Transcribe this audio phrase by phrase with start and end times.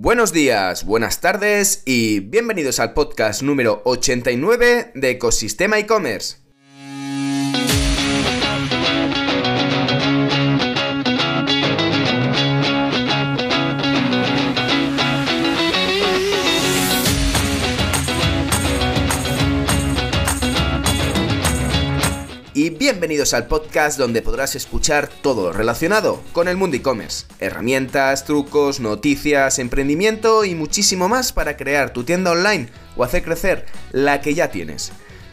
[0.00, 6.36] Buenos días, buenas tardes y bienvenidos al podcast número 89 de Ecosistema e-commerce.
[22.98, 27.26] Bienvenidos al podcast donde podrás escuchar todo relacionado con el mundo e-commerce.
[27.38, 33.66] Herramientas, trucos, noticias, emprendimiento y muchísimo más para crear tu tienda online o hacer crecer
[33.92, 34.90] la que ya tienes.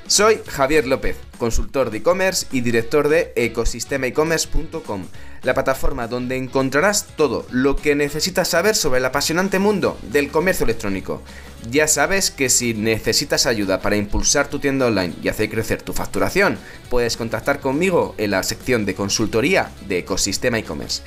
[0.08, 5.08] Soy Javier López, consultor de e-commerce y director de ecosistemaecommerce.com,
[5.42, 10.66] la plataforma donde encontrarás todo lo que necesitas saber sobre el apasionante mundo del comercio
[10.66, 11.24] electrónico.
[11.72, 15.92] Ya sabes que si necesitas ayuda para impulsar tu tienda online y hacer crecer tu
[15.92, 16.60] facturación,
[16.92, 21.02] puedes contactar conmigo en la sección de consultoría de Ecosistema e-commerce.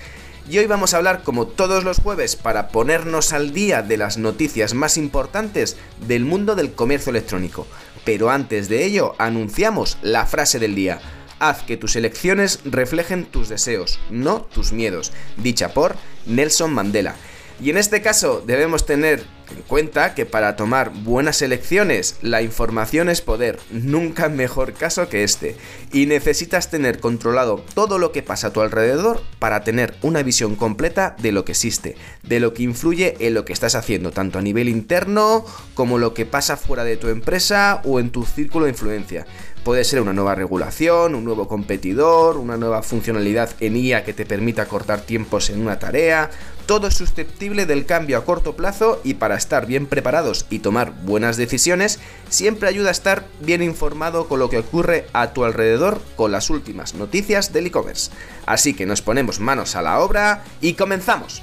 [0.51, 4.17] Y hoy vamos a hablar como todos los jueves para ponernos al día de las
[4.17, 7.67] noticias más importantes del mundo del comercio electrónico.
[8.09, 10.99] Pero antes de ello, anunciamos la frase del día.
[11.41, 17.17] Haz que tus elecciones reflejen tus deseos, no tus miedos, dicha por Nelson Mandela.
[17.61, 19.27] Y en este caso debemos tener en
[19.67, 25.57] cuenta que para tomar buenas elecciones la información es poder, nunca mejor caso que este,
[25.93, 30.57] y necesitas tener controlado todo lo que pasa a tu alrededor para tener una visión
[30.57, 34.39] completa de lo que existe, de lo que influye en lo que estás haciendo, tanto
[34.39, 38.65] a nivel interno como lo que pasa fuera de tu empresa o en tu círculo
[38.65, 39.27] de influencia.
[39.65, 44.25] Puede ser una nueva regulación, un nuevo competidor, una nueva funcionalidad en IA que te
[44.25, 46.31] permita cortar tiempos en una tarea.
[46.69, 50.93] Todo es susceptible del cambio a corto plazo y para estar bien preparados y tomar
[50.93, 55.99] buenas decisiones, siempre ayuda a estar bien informado con lo que ocurre a tu alrededor
[56.15, 58.11] con las últimas noticias del e-commerce.
[58.45, 61.41] Así que nos ponemos manos a la obra y comenzamos.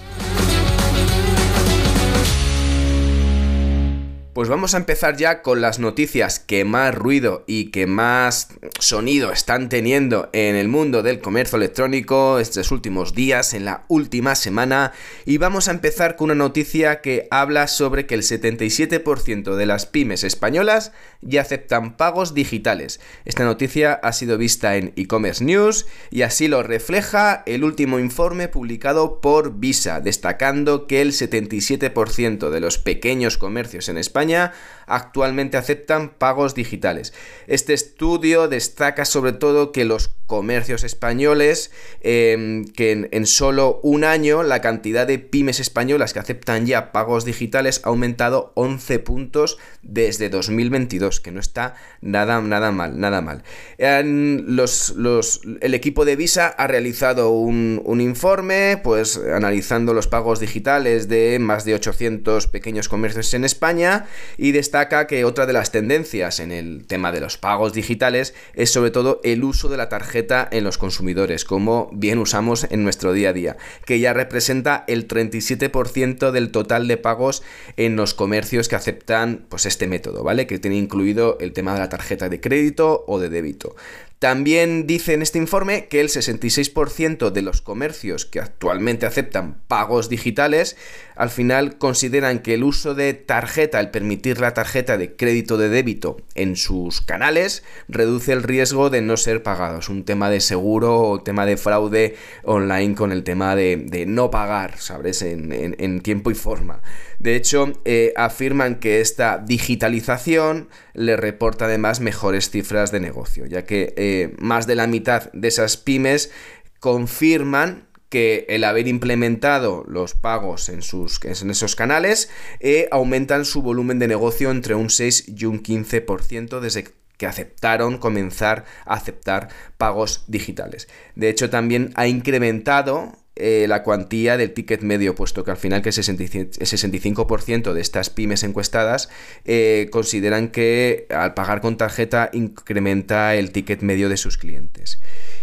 [4.35, 9.31] Pues vamos a empezar ya con las noticias que más ruido y que más sonido
[9.31, 14.91] están teniendo en el mundo del comercio electrónico estos últimos días, en la última semana.
[15.25, 19.85] Y vamos a empezar con una noticia que habla sobre que el 77% de las
[19.85, 20.91] pymes españolas
[21.21, 22.99] ya aceptan pagos digitales.
[23.23, 28.49] Esta noticia ha sido vista en e-commerce news y así lo refleja el último informe
[28.49, 34.49] publicado por Visa, destacando que el 77% de los pequeños comercios en España wyzwania,
[34.87, 37.13] actualmente aceptan pagos digitales.
[37.47, 44.41] Este estudio destaca sobre todo que los comercios españoles, em, que en, solo un año
[44.43, 50.29] la cantidad de pymes españolas que aceptan ya pagos digitales ha aumentado 11 puntos desde
[50.29, 53.43] 2022, que no está nada, nada mal, nada mal.
[53.77, 61.37] El equipo de Visa ha realizado un, un informe, pues analizando los pagos digitales de
[61.39, 64.07] más de 800 pequeños comercios en España
[64.37, 68.71] y destaca que otra de las tendencias en el tema de los pagos digitales es
[68.71, 73.13] sobre todo el uso de la tarjeta en los consumidores, como bien usamos en nuestro
[73.13, 77.41] día a día, que ya representa el 37% del total de pagos
[77.77, 80.45] en los comercios que aceptan pues este método, ¿vale?
[80.45, 83.77] Que tiene incluido el tema de la tarjeta de crédito o de débito.
[84.19, 90.07] También dice en este informe que el 66% de los comercios que actualmente aceptan pagos
[90.09, 90.77] digitales
[91.15, 95.69] al final consideran que el uso de tarjeta, el permitir la tarjeta de crédito de
[95.69, 99.89] débito en sus canales, reduce el riesgo de no ser pagados.
[99.89, 104.77] Un tema de seguro o tema de fraude online con el tema de, no pagar,
[104.77, 105.21] ¿sabes?
[105.21, 106.81] En, tiempo y forma.
[107.19, 113.63] De hecho, eh, afirman que esta digitalización le reporta además mejores cifras de negocio, ya
[113.63, 116.31] que eh, más de la mitad de esas pymes
[116.79, 123.61] confirman que el haber implementado los pagos en, sus, en esos canales eh, aumentan su
[123.61, 126.85] volumen de negocio entre un 6 y un 15% desde
[127.17, 130.87] que aceptaron comenzar a aceptar pagos digitales.
[131.15, 135.81] De hecho, también ha incrementado eh, la cuantía del ticket medio, puesto que al final
[135.81, 139.09] que el 65% de estas pymes encuestadas
[139.43, 145.01] eh, consideran que al pagar con tarjeta incrementa el ticket medio de sus clientes.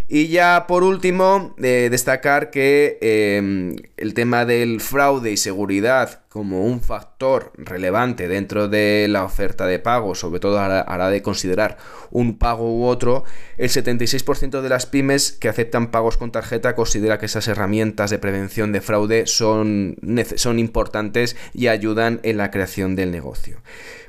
[0.08, 2.98] Y ya por último, eh, destacar que
[3.96, 9.78] el tema del fraude y seguridad como un factor relevante dentro de la oferta de
[9.78, 11.76] pago, sobre todo a la, de considerar
[12.10, 13.24] un pago u otro,
[13.58, 18.18] el 76% de las pymes que aceptan pagos con tarjeta considera que esas herramientas de
[18.18, 19.96] prevención de fraude son,
[20.36, 23.60] son importantes y ayudan en la creación del negocio.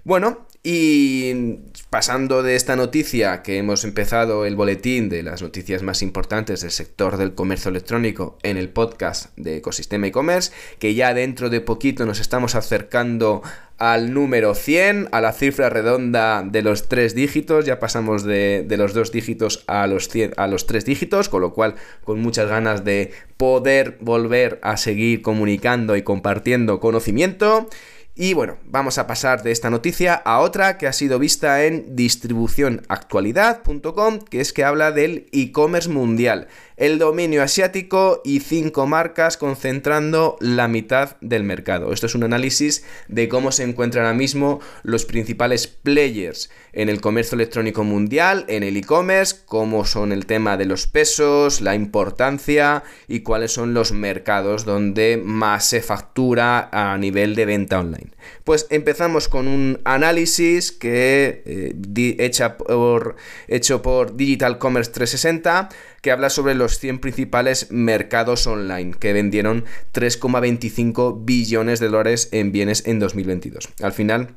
[0.05, 1.59] Bueno, Y
[1.93, 6.71] pasando de esta noticia que hemos empezado el boletín de las noticias más importantes del
[6.71, 12.07] sector del comercio electrónico en el podcast de Ecosistema e-commerce, que ya dentro de poquito
[12.07, 13.43] nos estamos acercando
[13.77, 18.95] al número 100, a la cifra redonda de los tres dígitos, ya pasamos de, los
[18.95, 23.11] dos dígitos a los, a los tres dígitos, con lo cual con muchas ganas de
[23.37, 27.69] poder volver a seguir comunicando y compartiendo conocimiento.
[28.15, 31.95] Y bueno, vamos a pasar de esta noticia a otra que ha sido vista en
[31.95, 36.47] distribucionactualidad.com, que es que habla del e-commerce mundial
[36.83, 41.93] el dominio asiático y cinco marcas concentrando la mitad del mercado.
[41.93, 46.99] Esto es un análisis de cómo se encuentran ahora mismo los principales players en el
[46.99, 52.83] comercio electrónico mundial, en el e-commerce, cómo son el tema de los pesos, la importancia
[53.07, 58.11] y cuáles son los mercados donde más se factura a nivel de venta online.
[58.43, 63.15] Pues empezamos con un análisis que eh, por,
[63.47, 65.69] hecho por Digital Commerce 360
[66.03, 69.63] que habla sobre los 100 principales mercados online que vendieron
[69.93, 73.69] 3,25 billones de dólares en bienes en 2022.
[73.81, 74.35] Al final,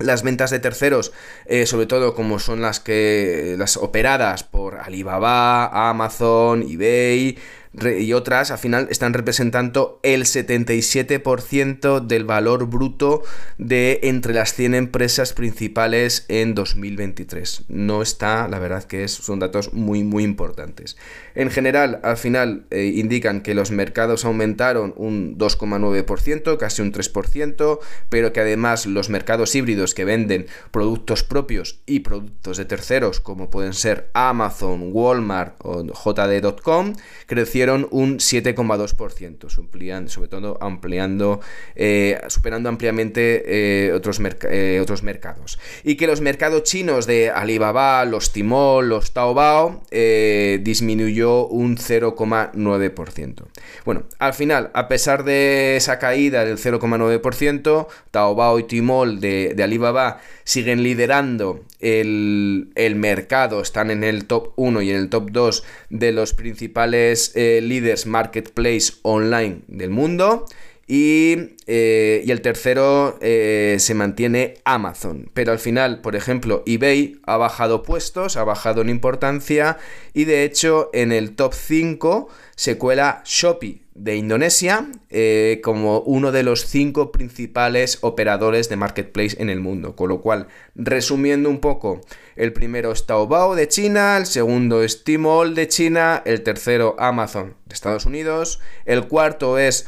[0.00, 1.12] las ventas de terceros,
[1.46, 7.38] eh, sobre todo como son las que las operadas por Alibaba, Amazon, eBay,
[7.72, 13.22] y otras al final están representando el 77% del valor bruto
[13.58, 17.64] de entre las 100 empresas principales en 2023.
[17.68, 20.96] No está, la verdad que son datos muy muy importantes.
[21.34, 27.78] En general, al final eh, indican que los mercados aumentaron un 2,9%, casi un 3%,
[28.08, 33.50] pero que además los mercados híbridos que venden productos propios y productos de terceros, como
[33.50, 36.94] pueden ser Amazon, Walmart o JD.com,
[37.26, 37.57] crecieron
[37.90, 41.40] un 7,2%, sobre todo ampliando,
[41.74, 44.20] eh, superando ampliamente eh, otros,
[44.50, 45.58] eh, otros mercados.
[45.82, 53.44] Y que los mercados chinos de Alibaba, los Tmall, los Taobao, disminuyó un 0,9%.
[53.84, 59.62] Bueno, al final, a pesar de esa caída del 0,9%, Taobao y Tmall de, de
[59.62, 65.64] Alibaba siguen liderando el, mercado, están en el top 1 y en el top 2
[65.90, 70.46] de los principales eh, líderes marketplace online del mundo.
[70.90, 75.30] Y, eh, y el tercero eh, se mantiene Amazon.
[75.34, 79.76] Pero al final, por ejemplo, eBay ha bajado puestos, ha bajado en importancia
[80.14, 86.30] y de hecho en el top 5 se cuela Shopee de Indonesia eh, como uno
[86.30, 89.96] de los cinco principales operadores de marketplace en el mundo.
[89.96, 92.00] Con lo cual, resumiendo un poco,
[92.36, 97.56] el primero es Taobao de China, el segundo es Tmall de China, el tercero Amazon
[97.66, 99.86] de Estados Unidos, el cuarto es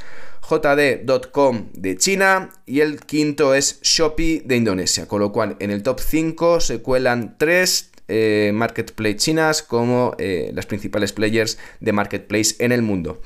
[0.51, 5.07] JD.com de China y el quinto es Shopee de Indonesia.
[5.07, 10.51] Con lo cual, en el top 5 se cuelan tres eh, marketplace chinas como eh,
[10.53, 13.21] las principales players de marketplace en el mundo.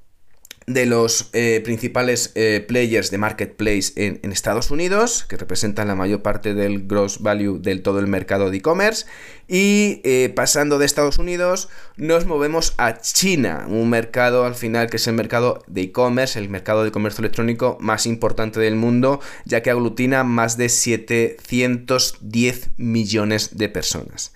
[0.73, 6.21] de los eh, principales eh, players de marketplace en, Estados Unidos, que representan la mayor
[6.21, 9.05] parte del gross value del todo el mercado de e-commerce.
[9.47, 14.97] Y eh, pasando de Estados Unidos, nos movemos a China, un mercado al final que
[14.97, 19.61] es el mercado de e-commerce, el mercado de comercio electrónico más importante del mundo, ya
[19.61, 24.33] que aglutina más de 710 millones de personas.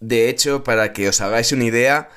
[0.00, 2.10] De hecho, para que os hagáis una idea,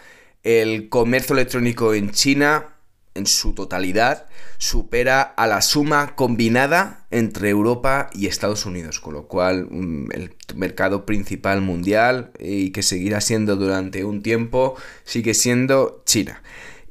[0.43, 2.78] el comercio electrónico en China
[3.19, 4.25] en su totalidad
[4.57, 10.35] supera a la suma combinada entre Europa y Estados Unidos, con lo cual mm, el
[10.55, 16.41] mercado principal mundial y que seguirá siendo durante un tiempo sigue siendo China.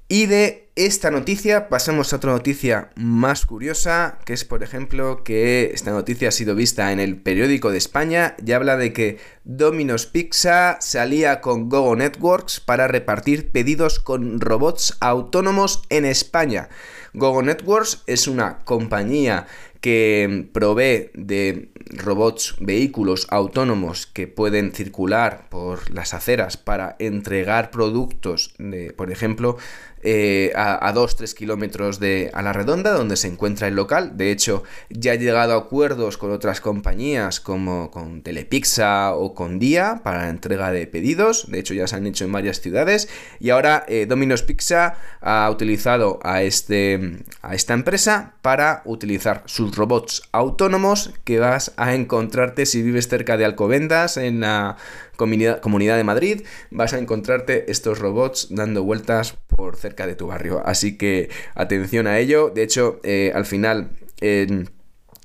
[0.08, 5.72] Y de esta noticia pasamos a otra noticia más curiosa, que es por ejemplo que
[5.74, 10.06] esta noticia ha sido vista en el periódico de España y habla de que Domino's
[10.06, 16.68] Pizza salía con Gogo Networks para repartir pedidos con robots autónomos en España.
[17.12, 19.48] Gogo Networks es una compañía
[19.80, 28.54] que provee de robots, vehículos autónomos que pueden circular por las aceras para entregar productos,
[28.58, 29.56] de, por ejemplo,
[30.02, 34.16] eh, a, 2-3 kilómetros de a la redonda donde se encuentra el local.
[34.16, 39.58] De hecho, ya ha llegado a acuerdos con otras compañías como con Telepizza o con
[39.58, 41.50] Día para la entrega de pedidos.
[41.50, 43.08] De hecho, ya se han hecho en varias ciudades.
[43.40, 49.67] Y ahora eh, Domino's Pizza ha utilizado a, este, a esta empresa para utilizar sus
[49.76, 54.76] robots autónomos que vas a encontrarte si vives cerca de Alcobendas en la
[55.16, 60.62] comunidad, de Madrid, vas a encontrarte estos robots dando vueltas por cerca de tu barrio.
[60.64, 62.50] Así que atención a ello.
[62.50, 63.90] De hecho, eh, al final...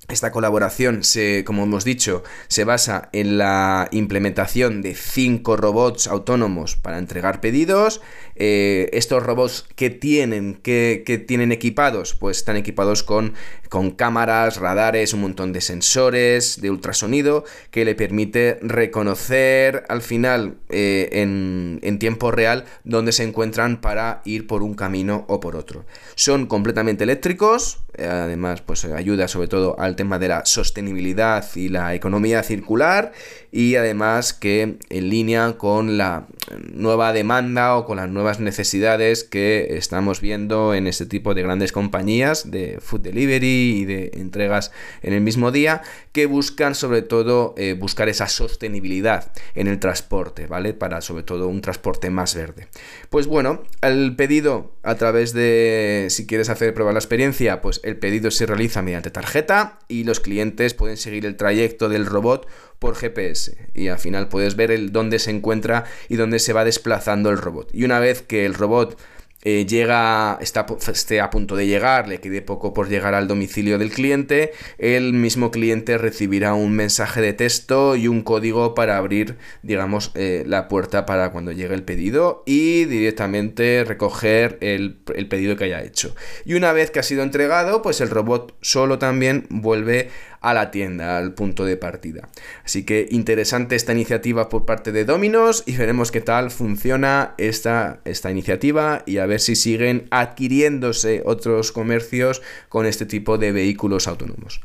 [0.10, 6.76] Esta colaboración, se, como hemos dicho, se basa en la implementación de cinco robots autónomos
[6.76, 8.02] para entregar pedidos.
[8.36, 13.34] Eh, estos robots que tienen, que, tienen equipados, pues están equipados con,
[13.70, 20.58] con cámaras, radares, un montón de sensores, de ultrasonido, que le permite reconocer al final
[20.68, 25.56] eh, en, en tiempo real dónde se encuentran para ir por un camino o por
[25.56, 25.86] otro.
[26.16, 31.94] Son completamente eléctricos, además pues ayuda sobre todo al tema de la sostenibilidad y la
[31.94, 33.12] economía circular
[33.52, 36.28] y además que en línea con la
[36.72, 41.72] nueva demanda o con las nuevas necesidades que estamos viendo en este tipo de grandes
[41.72, 44.72] compañías de food delivery y de entregas
[45.02, 45.82] en el mismo día
[46.12, 50.74] que buscan sobre todo eh, buscar esa sostenibilidad en el transporte, ¿vale?
[50.74, 52.68] Para sobre todo un transporte más verde.
[53.10, 57.98] Pues bueno, el pedido a través de, si quieres hacer prueba la experiencia, pues el
[57.98, 62.48] pedido se realiza mediante tarjeta y los clientes pueden seguir el trayecto del robot
[62.80, 66.66] por GPS y al final puedes ver el dónde se encuentra y dónde se va
[66.66, 67.70] desplazando el robot.
[67.74, 69.00] Y una vez que el robot
[69.44, 73.78] eh, llega, está, esté a punto de llegar, le quede poco por llegar al domicilio
[73.78, 79.38] del cliente, el mismo cliente recibirá un mensaje de texto y un código para abrir,
[79.62, 85.56] digamos, eh, la puerta para cuando llegue el pedido y directamente recoger el, el pedido
[85.56, 86.16] que haya hecho.
[86.46, 90.10] Y una vez que ha sido entregado, pues el robot solo también vuelve
[90.44, 92.30] a la tienda, al punto de partida.
[92.64, 98.02] Así que interesante esta iniciativa por parte de Dominos y veremos qué tal funciona esta,
[98.06, 104.08] esta iniciativa y a ver si siguen adquiriéndose otros comercios con este tipo de vehículos
[104.08, 104.62] autónomos.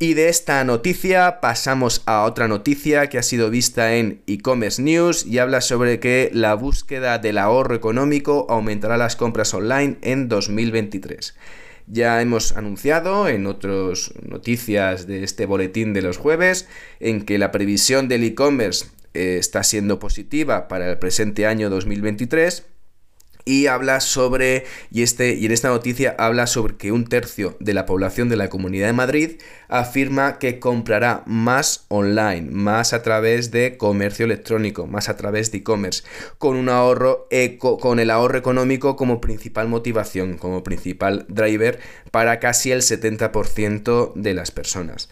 [0.00, 5.26] Y de esta noticia pasamos a otra noticia que ha sido vista en e-commerce news
[5.26, 11.34] y habla sobre que la búsqueda del ahorro económico aumentará las compras online en 2023.
[11.90, 16.68] Ya hemos anunciado en otras noticias de este boletín de los jueves
[17.00, 22.66] en que la previsión del e-commerce eh, está siendo positiva para el presente año 2023
[23.48, 27.72] y habla sobre, y, este, y en esta noticia habla sobre que un tercio de
[27.72, 33.50] la población de la Comunidad de Madrid afirma que comprará más online, más a través
[33.50, 36.04] de comercio electrónico, más a través de e-commerce,
[36.36, 42.40] con un ahorro eco, con el ahorro económico como principal motivación, como principal driver para
[42.40, 45.08] casi el 70% de las personas.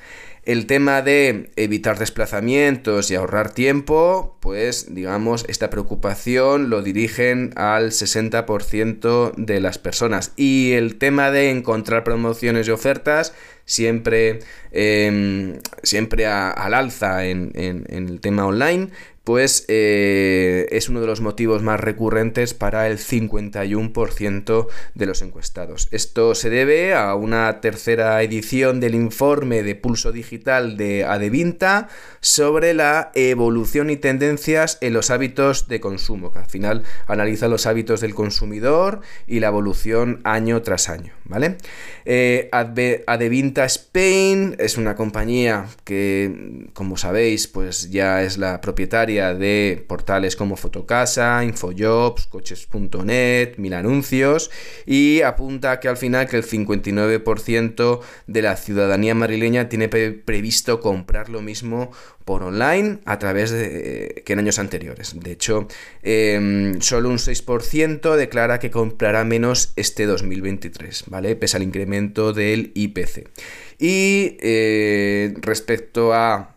[0.47, 7.91] El tema de evitar desplazamientos y ahorrar tiempo, pues digamos, esta preocupación lo dirigen al
[7.91, 10.33] 60% de las personas.
[10.37, 13.35] Y el tema de encontrar promociones y ofertas,
[13.65, 14.39] siempre,
[14.71, 18.91] em, siempre al alza en, en el tema online,
[19.27, 25.89] pues eh, es uno de los motivos más recurrentes para el 51% de los encuestados.
[25.91, 31.89] Esto se debe a una tercera edición del informe de pulso digital de Adevinta
[32.21, 37.67] sobre la evolución y tendencias en los hábitos de consumo, que al final analiza los
[37.67, 41.57] hábitos del consumidor y la evolución año tras año, ¿vale?
[42.05, 49.85] Eh, Adevinta Spain es una compañía que, como sabéis, pues ya es la propietaria de
[49.89, 54.51] portales como Fotocasa, Infojobs, Coches.net, Mil Anuncios
[54.85, 61.29] y apunta que al final que el 59% de la ciudadanía madrileña tiene previsto comprar
[61.29, 61.91] lo mismo
[62.25, 65.15] por online a través de que en años anteriores.
[65.19, 65.69] De hecho,
[66.03, 71.37] em, solo un 6% declara que comprará menos este 2023, ¿vale?
[71.37, 73.29] Pese al incremento del IPC.
[73.79, 76.56] Y eh, respecto a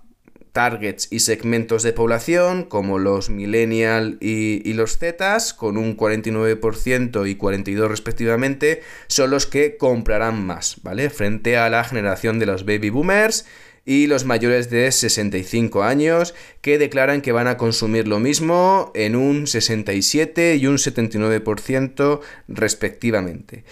[0.60, 7.38] targets y segmentos de población, como los millennial y, los zetas, con un 49% y
[7.38, 11.10] 42% respectivamente, son los que comprarán más, ¿vale?
[11.10, 13.46] Frente a la generación de los baby boomers
[13.90, 19.16] y los mayores de 65 años que declaran que van a consumir lo mismo en
[19.16, 23.64] un 67 y un 79% respectivamente.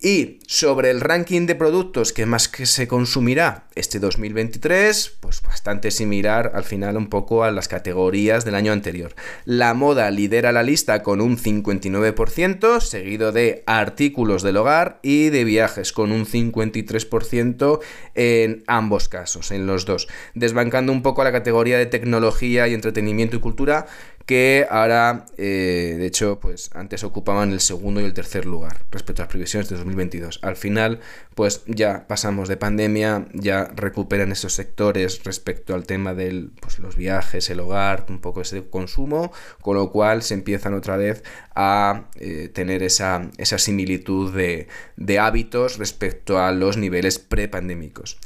[0.00, 5.90] Y sobre el ranking de productos que más que se consumirá este 2023, pues bastante
[5.90, 9.14] similar al final un poco a las categorías del año anterior.
[9.46, 15.44] La moda lidera la lista con un 59%, seguido de artículos del hogar y de
[15.44, 17.80] viajes con un 53%
[18.14, 23.36] en ambos casos, los dos, desbancando un poco a la categoría de tecnología y entretenimiento
[23.36, 23.86] y cultura
[24.26, 29.22] que ahora, eh, de hecho, pues antes ocupaban el segundo y el tercer lugar respecto
[29.22, 30.40] a las previsiones de 2022.
[30.42, 30.98] Al final,
[31.36, 36.96] pues ya pasamos de pandemia, ya recuperan esos sectores respecto al tema de pues, los
[36.96, 39.32] viajes, el hogar, un poco ese consumo,
[39.62, 41.22] con lo cual se empiezan otra vez
[41.54, 48.18] a eh, tener esa, esa similitud de, de hábitos respecto a los niveles prepandémicos.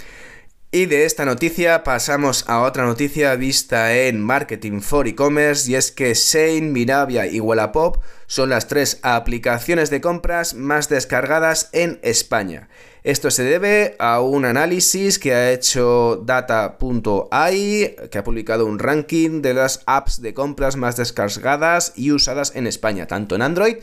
[0.73, 5.91] Y de esta noticia pasamos a otra noticia vista en Marketing for E-Commerce y es
[5.91, 7.97] que Shane, Mirabia y Wallapop
[8.29, 12.69] son las tres aplicaciones de compras más descargadas en España.
[13.03, 19.43] Esto se debe a un análisis que ha hecho data.ai, que ha publicado un ranking
[19.43, 23.79] de las apps de compras más descargadas y usadas en España, tanto en Android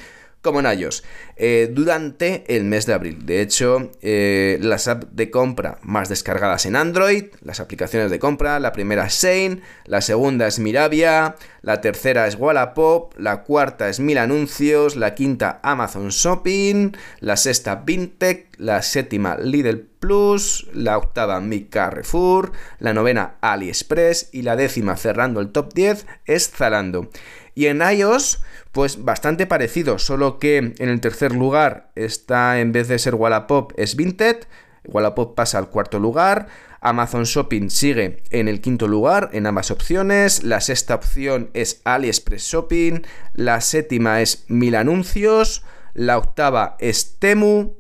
[0.48, 1.04] como en iOS
[1.36, 3.25] eh, durante el mes de abril.
[3.25, 8.60] De hecho, eh, las apps de compra más descargadas en Android, las aplicaciones de compra,
[8.60, 14.00] la primera es Shane, la segunda es Mirabia, la tercera es Wallapop, la cuarta es
[14.00, 21.39] Mil Anuncios, la quinta Amazon Shopping, la sexta Vintech, la séptima Lidl Plus, la octava
[21.42, 27.10] Mi Carrefour, la novena AliExpress y la décima cerrando el top 10 es Zalando.
[27.56, 28.39] Y en iOS,
[28.78, 33.74] pues bastante parecido, solo que en el tercer lugar está, en vez de ser Wallapop,
[33.76, 34.46] es Vinted.
[34.86, 36.46] Wallapop pasa al cuarto lugar.
[36.80, 40.44] Amazon Shopping sigue en el quinto lugar en ambas opciones.
[40.44, 43.02] La sexta opción es AliExpress Shopping.
[43.34, 45.64] La séptima es Mil Anuncios.
[45.96, 47.78] La octava es Temu.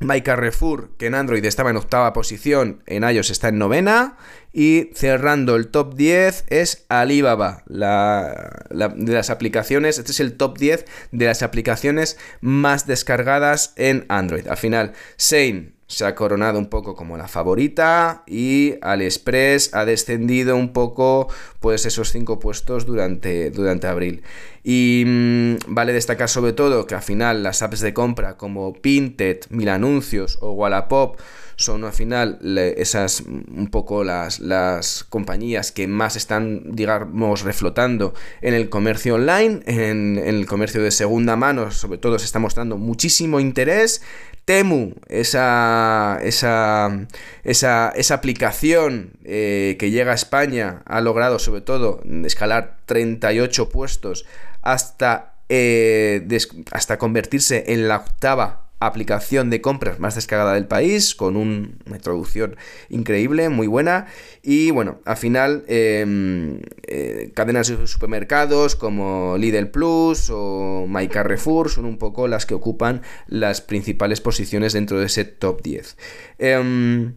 [0.00, 4.16] My Carrefour, que en Android estaba en octava posición, en iOS está en novena.
[4.52, 9.98] Y cerrando el top 10 es Alibaba, la, de las aplicaciones.
[9.98, 14.46] Este es el top 10 de las aplicaciones más descargadas en Android.
[14.46, 20.56] Al final, Sane se ha coronado un poco como la favorita y AliExpress ha descendido
[20.56, 21.28] un poco
[21.60, 24.22] pues esos cinco puestos durante, durante abril.
[24.62, 29.40] Y mm, vale destacar sobre todo que al final las apps de compra como Pinted,
[29.50, 31.18] Mil Anuncios o Wallapop
[31.56, 32.38] son al final
[32.76, 39.60] esas un poco las, las compañías que más están, digamos, reflotando en el comercio online,
[39.66, 44.02] en, el comercio de segunda mano, sobre todo se está mostrando muchísimo interés.
[44.44, 47.06] Temu, esa, esa,
[47.44, 54.26] esa, aplicación eh, que llega a España, ha logrado sobre todo escalar 38 puestos
[54.60, 56.26] hasta, eh,
[56.72, 62.56] hasta convertirse en la octava aplicación de compras más descargada del país, con una introducción
[62.88, 64.06] increíble, muy buena.
[64.42, 71.70] Y bueno, al final, em, eh, cadenas de supermercados como Lidl Plus o My Carrefour
[71.70, 75.96] son un poco las que ocupan las principales posiciones dentro de ese top 10.
[76.38, 77.14] Em,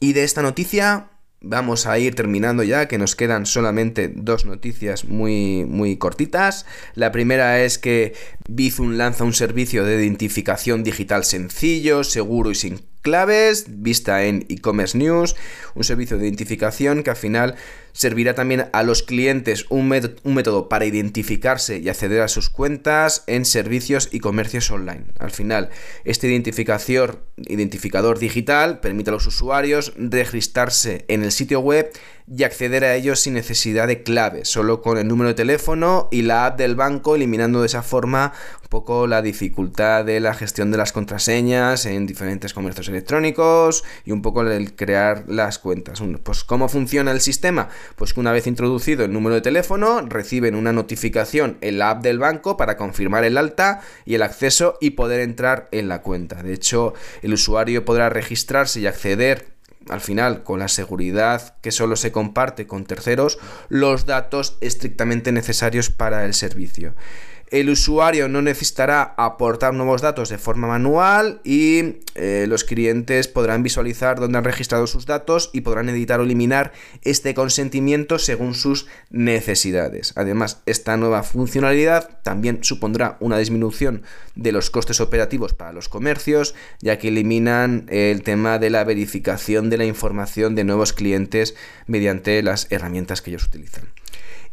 [0.00, 1.10] y de esta noticia
[1.48, 6.66] vamos a ir terminando ya, que nos quedan solamente dos noticias muy, muy cortitas.
[6.94, 8.14] La primera es que
[8.48, 14.96] Bizum lanza un servicio de identificación digital sencillo, seguro y sin claves, vista en e-commerce
[14.96, 15.36] news,
[15.74, 17.54] un servicio de identificación que al final
[17.92, 23.46] servirá también a los clientes un, método para identificarse y acceder a sus cuentas en
[23.46, 25.06] servicios y comercios online.
[25.18, 25.70] Al final,
[26.04, 31.90] este identificador digital permite a los usuarios registrarse en el sitio web
[32.28, 36.22] y acceder a ellos sin necesidad de clave, solo con el número de teléfono y
[36.22, 40.72] la app del banco, eliminando de esa forma un poco la dificultad de la gestión
[40.72, 46.02] de las contraseñas en diferentes comercios electrónicos y un poco el crear las cuentas.
[46.24, 47.68] Pues ¿cómo funciona el sistema?
[47.94, 52.02] Pues que una vez introducido el número de teléfono, reciben una notificación en la app
[52.02, 56.42] del banco para confirmar el alta y el acceso y poder entrar en la cuenta.
[56.42, 59.55] De hecho, el usuario podrá registrarse y acceder
[59.88, 65.90] al final, con la seguridad que solo se comparte con terceros, los datos estrictamente necesarios
[65.90, 66.94] para el servicio.
[67.50, 73.62] El usuario no necesitará aportar nuevos datos de forma manual y eh, los clientes podrán
[73.62, 78.86] visualizar dónde han registrado sus datos y podrán editar o eliminar este consentimiento según sus
[79.10, 80.12] necesidades.
[80.16, 84.02] Además, esta nueva funcionalidad también supondrá una disminución
[84.34, 89.70] de los costes operativos para los comercios, ya que eliminan el tema de la verificación
[89.70, 91.54] de la información de nuevos clientes
[91.86, 93.84] mediante las herramientas que ellos utilizan.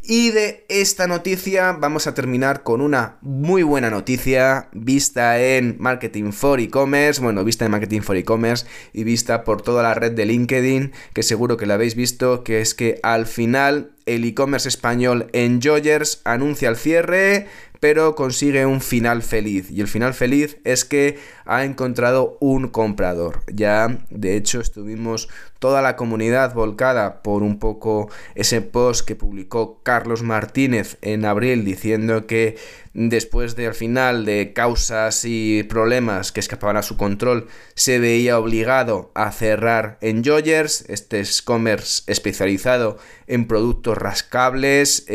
[0.05, 6.33] Y de esta noticia vamos a terminar con una muy buena noticia vista en Marketing
[6.33, 10.25] for E-Commerce, bueno, vista en Marketing for E-Commerce y vista por toda la red de
[10.25, 15.29] LinkedIn, que seguro que la habéis visto, que es que al final el e-commerce español
[15.31, 17.47] Enjoyers anuncia el cierre,
[17.83, 19.69] pero consigue un final feliz.
[19.69, 23.41] Y el final feliz es que ha encontrado un comprador.
[23.53, 25.27] Ya, de hecho, estuvimos
[25.59, 31.65] toda la comunidad volcada por un poco ese post que publicó Carlos Martínez en abril
[31.65, 32.55] diciendo que
[32.93, 38.39] después de al final de causas y problemas que escapaban a su control, se veía
[38.39, 45.05] obligado a cerrar Enjoyers, este e-commerce especializado en productos rascables.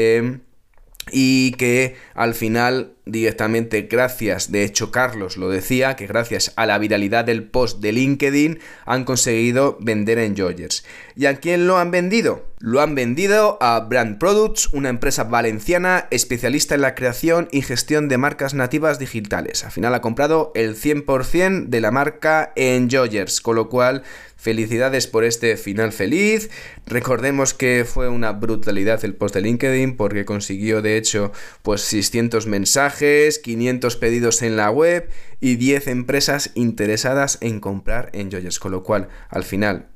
[1.12, 6.78] Y que al final directamente gracias, de hecho Carlos lo decía, que gracias a la
[6.78, 10.84] viralidad del post de LinkedIn han conseguido vender Enjoyers.
[11.16, 12.46] ¿Y a quién lo han vendido?
[12.60, 18.08] Lo han vendido a Brand Products, una empresa valenciana especialista en la creación y gestión
[18.08, 19.64] de marcas nativas digitales.
[19.64, 24.02] Al final ha comprado el 100% de la marca Enjoyers, con lo cual
[24.38, 26.48] Felicidades por este final feliz.
[26.86, 32.46] Recordemos que fue una brutalidad el post de LinkedIn porque consiguió de hecho pues 600
[32.46, 35.08] mensajes, 500 pedidos en la web
[35.40, 39.88] y 10 empresas interesadas en comprar en Joyers, con lo cual al final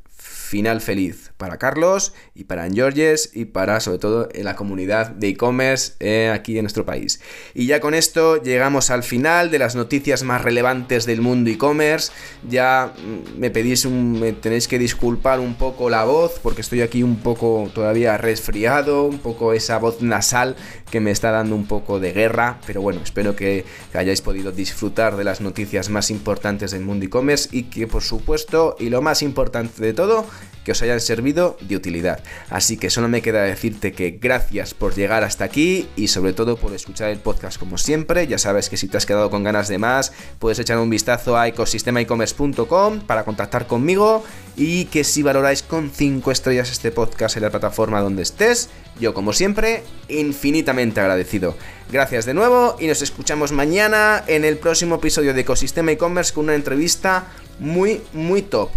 [0.53, 5.29] final feliz para Carlos y para Georges y para sobre todo en la comunidad de
[5.29, 7.23] e-commerce eh, aquí en nuestro país.
[7.55, 12.12] Y ya con esto llegamos al final de las noticias más relevantes del mundo e-commerce.
[12.47, 16.83] Ya mm, me pedís un, me tenéis que disculpar un poco la voz porque estoy
[16.83, 20.55] aquí un poco todavía resfriado, un poco esa voz nasal
[20.91, 24.53] que me está dando un poco de guerra, pero bueno, espero que, que hayáis podido
[24.53, 29.01] disfrutar de las noticias más importantes del mundo e-commerce y que por supuesto y lo
[29.01, 30.27] más importante de todo
[30.64, 32.20] que os hayan servido de utilidad.
[32.50, 36.57] Así que solo me queda decirte que gracias por llegar hasta aquí y sobre todo
[36.57, 38.26] por escuchar el podcast como siempre.
[38.26, 41.37] Ya sabes que si te has quedado con ganas de más, puedes echar un vistazo
[41.37, 44.24] a ecosistemaecommerce.com para contactar conmigo
[44.57, 48.68] y que si valoráis con 5 estrellas este podcast en la plataforma donde estés,
[49.00, 51.57] yo como siempre, infinitamente agradecido.
[51.90, 56.44] Gracias de nuevo y nos escuchamos mañana en el próximo episodio de Ecosistema e-commerce con
[56.44, 57.26] una entrevista
[57.59, 58.70] muy, muy top.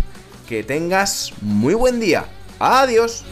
[0.48, 2.26] Que tengas muy buen día.
[2.60, 3.24] Adiós.